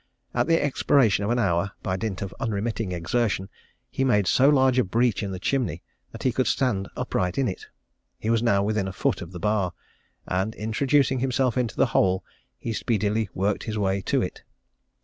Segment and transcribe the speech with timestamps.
[0.33, 3.49] At the expiration of an hour, by dint of unremitting exertion,
[3.91, 7.47] he made so large a breach in the chimney that he could stand upright in
[7.47, 7.67] it.
[8.17, 9.73] He was now within a foot of the bar,
[10.27, 12.23] and introducing himself into the hole,
[12.57, 14.41] he speedily worked his way to it.